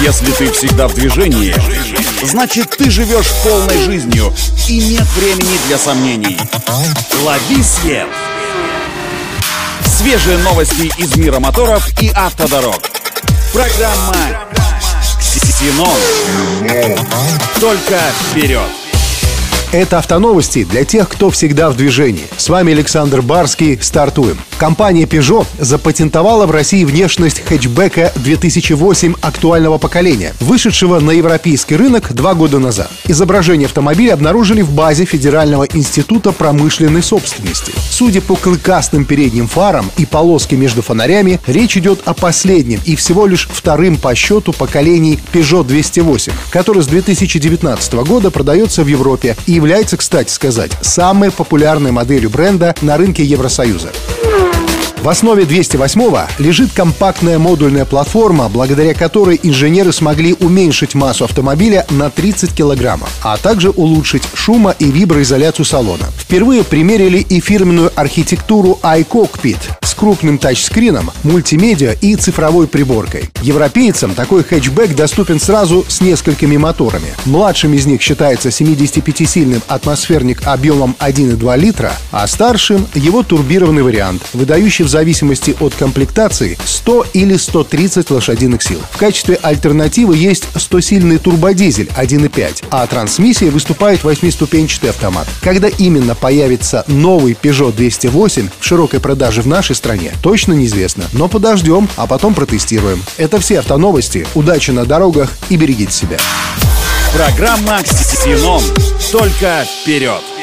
[0.00, 1.54] Если ты всегда в движении,
[2.24, 4.32] значит ты живешь полной жизнью
[4.68, 6.38] и нет времени для сомнений.
[7.24, 8.06] Лови свет!
[9.84, 12.80] Свежие новости из мира моторов и автодорог.
[13.52, 14.14] Программа
[15.20, 15.98] «Ксенон».
[17.60, 18.68] Только вперед!
[19.72, 22.26] Это автоновости для тех, кто всегда в движении.
[22.36, 23.78] С вами Александр Барский.
[23.82, 24.38] Стартуем.
[24.58, 32.34] Компания Peugeot запатентовала в России внешность хэтчбека 2008 актуального поколения, вышедшего на европейский рынок два
[32.34, 32.90] года назад.
[33.06, 37.72] Изображение автомобиля обнаружили в базе Федерального института промышленной собственности.
[37.88, 43.26] Судя по клыкастым передним фарам и полоске между фонарями, речь идет о последнем и всего
[43.26, 49.52] лишь вторым по счету поколений Peugeot 208, который с 2019 года продается в Европе и
[49.52, 53.90] является, кстати сказать, самой популярной моделью бренда на рынке Евросоюза.
[55.00, 62.10] В основе 208 лежит компактная модульная платформа, благодаря которой инженеры смогли уменьшить массу автомобиля на
[62.10, 66.04] 30 килограммов, а также улучшить шумо- и виброизоляцию салона.
[66.18, 69.58] Впервые примерили и фирменную архитектуру iCockpit,
[69.98, 73.28] крупным тачскрином, мультимедиа и цифровой приборкой.
[73.42, 77.08] Европейцам такой хэтчбэк доступен сразу с несколькими моторами.
[77.24, 84.84] Младшим из них считается 75-сильным атмосферник объемом 1,2 литра, а старшим— его турбированный вариант, выдающий
[84.84, 88.80] в зависимости от комплектации 100 или 130 лошадиных сил.
[88.92, 95.26] В качестве альтернативы есть 100-сильный турбодизель 1,5, а трансмиссия выступает восьмиступенчатый автомат.
[95.42, 100.12] Когда именно появится новый Peugeot 208 в широкой продаже в нашей стране, стране?
[100.20, 103.02] Точно неизвестно, но подождем, а потом протестируем.
[103.16, 104.26] Это все автоновости.
[104.34, 106.18] Удачи на дорогах и берегите себя.
[107.14, 108.60] Программа «Ксеном».
[109.10, 110.37] Только вперед!